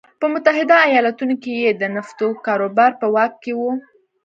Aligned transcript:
په 0.19 0.25
متحده 0.33 0.77
ایالتونو 0.91 1.35
کې 1.43 1.51
یې 1.61 1.71
د 1.81 1.83
نفتو 1.95 2.27
کاروبار 2.45 2.91
په 3.01 3.07
واک 3.13 3.33
کې 3.43 3.53
و. 3.59 3.61